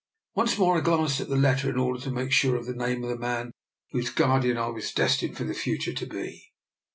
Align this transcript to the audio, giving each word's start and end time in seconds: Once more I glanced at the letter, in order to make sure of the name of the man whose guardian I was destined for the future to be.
Once 0.33 0.57
more 0.57 0.79
I 0.79 0.81
glanced 0.81 1.21
at 1.21 1.29
the 1.29 1.35
letter, 1.35 1.69
in 1.69 1.77
order 1.77 1.99
to 2.01 2.09
make 2.09 2.31
sure 2.31 2.55
of 2.55 2.65
the 2.65 2.73
name 2.73 3.03
of 3.03 3.09
the 3.11 3.19
man 3.19 3.51
whose 3.91 4.09
guardian 4.09 4.57
I 4.57 4.69
was 4.69 4.91
destined 4.91 5.37
for 5.37 5.43
the 5.43 5.53
future 5.53 5.93
to 5.93 6.05
be. 6.07 6.43